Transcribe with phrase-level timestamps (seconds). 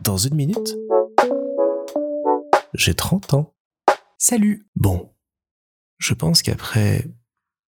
[0.00, 0.76] Dans une minute,
[2.74, 3.54] j'ai 30 ans.
[4.18, 5.12] Salut Bon,
[5.98, 7.06] je pense qu'après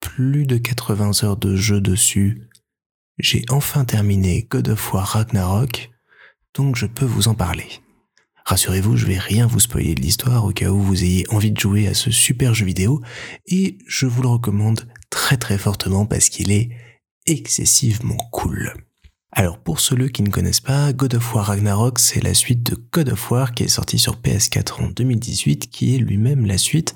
[0.00, 2.48] plus de 80 heures de jeu dessus,
[3.18, 5.90] j'ai enfin terminé God of War Ragnarok,
[6.54, 7.68] donc je peux vous en parler.
[8.44, 11.60] Rassurez-vous, je vais rien vous spoiler de l'histoire au cas où vous ayez envie de
[11.60, 13.02] jouer à ce super jeu vidéo,
[13.46, 16.70] et je vous le recommande très très fortement parce qu'il est
[17.26, 18.72] excessivement cool.
[19.30, 22.76] Alors pour ceux qui ne connaissent pas, God of War Ragnarok, c'est la suite de
[22.92, 26.94] God of War qui est sorti sur PS4 en 2018, qui est lui-même la suite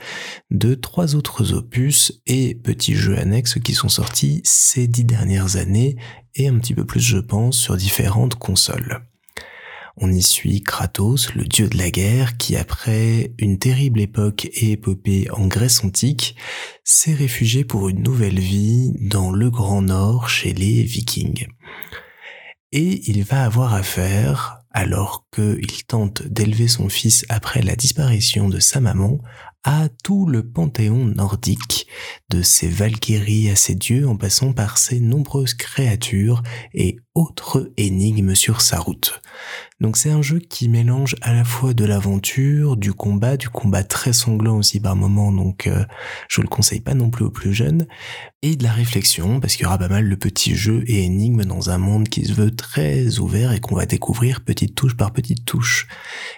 [0.50, 5.96] de trois autres opus et petits jeux annexes qui sont sortis ces dix dernières années
[6.34, 9.02] et un petit peu plus je pense sur différentes consoles.
[9.98, 14.72] On y suit Kratos, le dieu de la guerre, qui après une terrible époque et
[14.72, 16.34] épopée en Grèce antique,
[16.83, 21.46] s'est réfugié pour une nouvelle vie dans le Grand Nord chez les Vikings
[22.72, 28.58] et il va avoir affaire, alors qu'il tente d'élever son fils après la disparition de
[28.58, 29.20] sa maman,
[29.64, 31.86] à tout le panthéon nordique,
[32.30, 36.42] de ses valkyries à ses dieux en passant par ses nombreuses créatures
[36.74, 39.20] et autres énigmes sur sa route.
[39.80, 43.84] Donc c'est un jeu qui mélange à la fois de l'aventure, du combat, du combat
[43.84, 45.84] très sanglant aussi par moments, donc euh,
[46.28, 47.86] je le conseille pas non plus aux plus jeunes,
[48.42, 51.44] et de la réflexion, parce qu'il y aura pas mal de petits jeux et énigmes
[51.44, 55.12] dans un monde qui se veut très ouvert et qu'on va découvrir petite touche par
[55.12, 55.86] petite touche.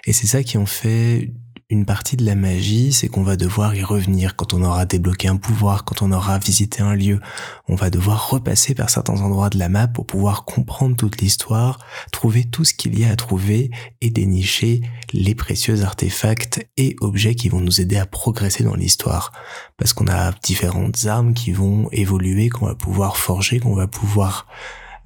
[0.06, 1.32] Et c'est ça qui en fait
[1.70, 5.28] une partie de la magie, c'est qu'on va devoir y revenir quand on aura débloqué
[5.28, 7.20] un pouvoir, quand on aura visité un lieu.
[7.68, 11.78] On va devoir repasser par certains endroits de la map pour pouvoir comprendre toute l'histoire,
[12.12, 17.34] trouver tout ce qu'il y a à trouver et dénicher les précieux artefacts et objets
[17.34, 19.32] qui vont nous aider à progresser dans l'histoire.
[19.78, 24.46] Parce qu'on a différentes armes qui vont évoluer, qu'on va pouvoir forger, qu'on va pouvoir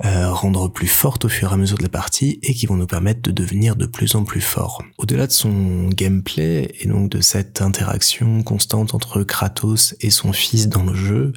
[0.04, 2.76] euh, rendre plus forte au fur et à mesure de la partie et qui vont
[2.76, 4.82] nous permettre de devenir de plus en plus forts.
[4.96, 10.68] Au-delà de son gameplay et donc de cette interaction constante entre Kratos et son fils
[10.68, 11.32] dans le jeu,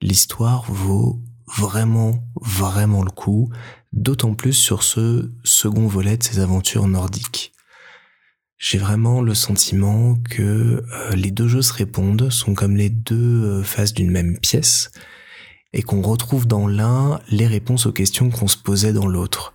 [0.00, 1.20] l'histoire vaut
[1.56, 3.50] vraiment, vraiment le coup,
[3.92, 7.52] d'autant plus sur ce second volet de ses aventures nordiques.
[8.58, 10.42] J'ai vraiment le sentiment que
[10.92, 14.90] euh, les deux jeux se répondent, sont comme les deux euh, faces d'une même pièce,
[15.72, 19.54] et qu'on retrouve dans l'un les réponses aux questions qu'on se posait dans l'autre.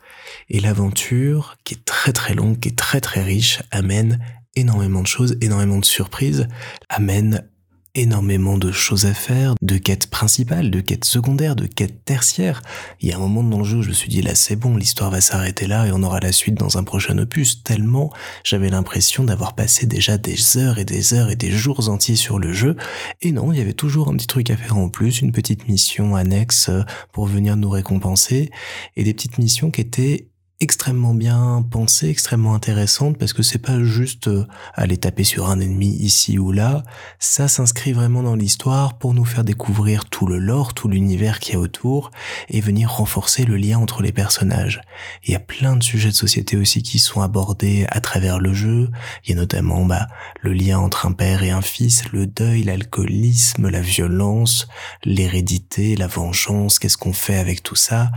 [0.50, 4.20] Et l'aventure, qui est très très longue, qui est très très riche, amène
[4.56, 6.48] énormément de choses, énormément de surprises,
[6.90, 7.48] amène
[7.96, 12.64] énormément de choses à faire, de quêtes principales, de quêtes secondaires, de quêtes tertiaires.
[13.02, 14.56] Il y a un moment dans le jeu où je me suis dit là c'est
[14.56, 18.12] bon, l'histoire va s'arrêter là et on aura la suite dans un prochain opus, tellement
[18.44, 22.40] j'avais l'impression d'avoir passé déjà des heures et des heures et des jours entiers sur
[22.40, 22.76] le jeu.
[23.22, 25.68] Et non, il y avait toujours un petit truc à faire en plus, une petite
[25.68, 26.72] mission annexe
[27.12, 28.50] pour venir nous récompenser
[28.96, 30.28] et des petites missions qui étaient
[30.64, 35.60] extrêmement bien pensée, extrêmement intéressante parce que c'est pas juste euh, aller taper sur un
[35.60, 36.84] ennemi ici ou là,
[37.20, 41.52] ça s'inscrit vraiment dans l'histoire pour nous faire découvrir tout le lore, tout l'univers qui
[41.52, 42.12] est autour
[42.48, 44.80] et venir renforcer le lien entre les personnages.
[45.26, 48.54] Il y a plein de sujets de société aussi qui sont abordés à travers le
[48.54, 48.90] jeu,
[49.26, 50.08] il y a notamment bah,
[50.40, 54.70] le lien entre un père et un fils, le deuil, l'alcoolisme, la violence,
[55.04, 58.12] l'hérédité, la vengeance, qu'est-ce qu'on fait avec tout ça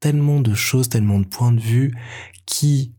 [0.00, 1.94] tellement de choses, tellement de points de vue
[2.46, 2.94] qui,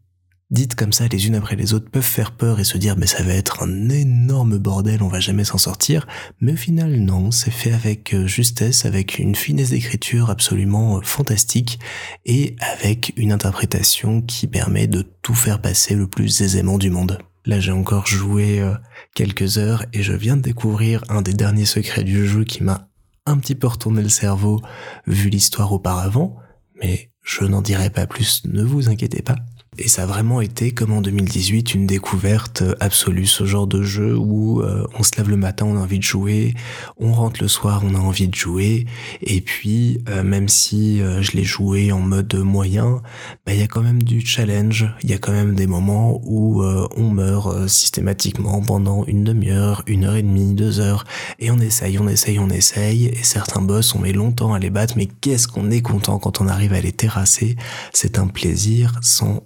[0.52, 3.08] dites comme ça les unes après les autres, peuvent faire peur et se dire mais
[3.08, 6.08] ça va être un énorme bordel, on va jamais s'en sortir.
[6.40, 11.02] Mais au final non, c'est fait avec euh, justesse, avec une finesse d'écriture absolument euh,
[11.02, 11.80] fantastique
[12.26, 17.18] et avec une interprétation qui permet de tout faire passer le plus aisément du monde.
[17.46, 18.76] Là j'ai encore joué euh,
[19.16, 22.90] quelques heures et je viens de découvrir un des derniers secrets du jeu qui m'a
[23.26, 24.62] un petit peu retourné le cerveau
[25.08, 26.38] vu l'histoire auparavant
[26.81, 29.36] mais je n'en dirai pas plus, ne vous inquiétez pas.
[29.78, 34.18] Et ça a vraiment été, comme en 2018, une découverte absolue, ce genre de jeu
[34.18, 36.56] où euh, on se lève le matin, on a envie de jouer,
[36.98, 38.86] on rentre le soir, on a envie de jouer,
[39.22, 43.02] et puis euh, même si euh, je l'ai joué en mode moyen,
[43.46, 46.20] bah, il y a quand même du challenge, il y a quand même des moments
[46.26, 51.06] où on meurt systématiquement pendant une demi-heure, une heure et demie, deux heures,
[51.40, 54.70] et on essaye, on essaye, on essaye, et certains boss, on met longtemps à les
[54.70, 57.56] battre, mais qu'est-ce qu'on est content quand on arrive à les terrasser,
[57.94, 59.44] c'est un plaisir sans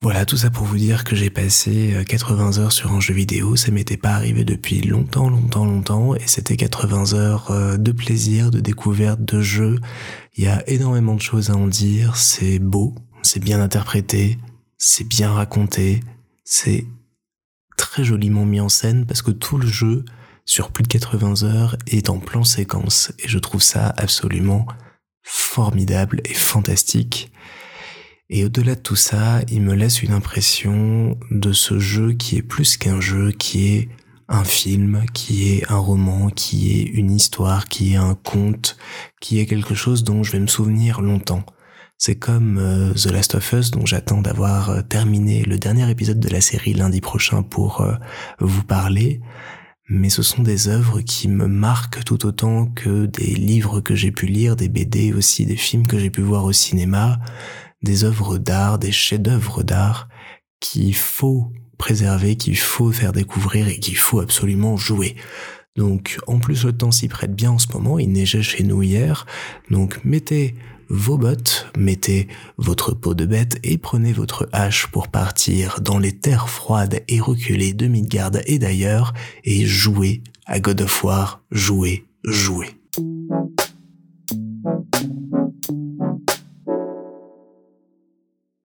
[0.00, 3.12] Voilà, tout ça pour vous dire que j'ai passé 80 euh, heures sur un jeu
[3.12, 7.90] vidéo, ça m'était pas arrivé depuis longtemps, longtemps, longtemps, et c'était 80 heures euh, de
[7.90, 9.80] plaisir, de découverte, de jeu.
[10.36, 14.38] Il y a énormément de choses à en dire, c'est beau, c'est bien interprété,
[14.76, 16.00] c'est bien raconté,
[16.44, 16.86] c'est
[17.76, 20.04] très joliment mis en scène parce que tout le jeu,
[20.44, 24.64] sur plus de 80 heures, est en plan séquence, et je trouve ça absolument
[25.24, 27.32] formidable et fantastique.
[28.30, 32.42] Et au-delà de tout ça, il me laisse une impression de ce jeu qui est
[32.42, 33.88] plus qu'un jeu, qui est
[34.28, 38.76] un film, qui est un roman, qui est une histoire, qui est un conte,
[39.20, 41.44] qui est quelque chose dont je vais me souvenir longtemps.
[41.96, 46.20] C'est comme euh, The Last of Us dont j'attends d'avoir euh, terminé le dernier épisode
[46.20, 47.94] de la série lundi prochain pour euh,
[48.40, 49.20] vous parler.
[49.88, 54.12] Mais ce sont des œuvres qui me marquent tout autant que des livres que j'ai
[54.12, 57.18] pu lire, des BD aussi, des films que j'ai pu voir au cinéma,
[57.82, 60.08] des œuvres d'art, des chefs-d'œuvre d'art
[60.60, 65.16] qu'il faut préserver, qu'il faut faire découvrir et qu'il faut absolument jouer.
[65.76, 68.82] Donc en plus le temps s'y prête bien en ce moment, il neigeait chez nous
[68.82, 69.26] hier,
[69.70, 70.56] donc mettez
[70.88, 76.18] vos bottes, mettez votre peau de bête et prenez votre hache pour partir dans les
[76.18, 79.12] terres froides et reculées de Midgard et d'ailleurs
[79.44, 82.70] et jouez à God of War, jouez, jouez.